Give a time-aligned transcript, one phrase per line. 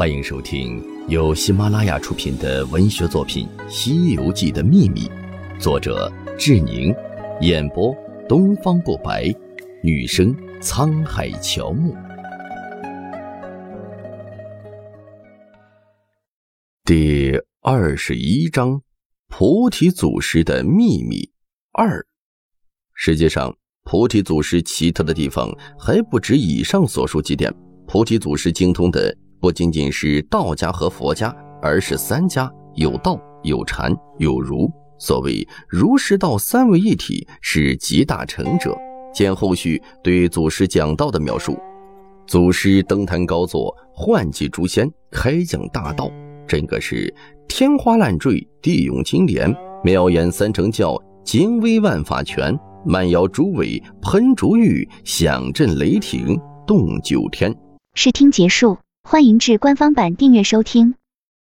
[0.00, 5.02] 欢迎收听由喜马拉雅出品的文学作品《西游记的秘密》，
[5.60, 6.90] 作者志宁，
[7.42, 7.94] 演播
[8.26, 9.30] 东方不白，
[9.82, 11.94] 女生沧海乔木。
[16.82, 18.80] 第二十一章：
[19.28, 21.30] 菩提祖师的秘密
[21.72, 22.02] 二。
[22.94, 23.54] 实际上，
[23.84, 27.54] 菩提祖师奇特的地方还不止以上所述几点。
[27.86, 29.14] 菩提祖师精通的。
[29.40, 34.70] 不仅仅是道家和佛家，而是三家有道有禅有儒。
[34.98, 38.76] 所谓儒释道三位一体，是集大成者。
[39.14, 41.58] 见后续对祖师讲道的描述。
[42.26, 46.10] 祖师登坛高坐，唤集诸仙，开讲大道，
[46.46, 47.12] 真个是
[47.48, 49.52] 天花乱坠，地涌金莲，
[49.82, 52.54] 妙言三乘教，精微万法全，
[52.84, 57.52] 慢摇诸尾，喷竹玉，响震雷霆，动九天。
[57.94, 58.76] 试听结束。
[59.02, 60.94] 欢迎至官方版订阅收听。